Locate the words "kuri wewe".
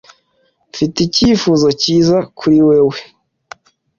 2.39-2.97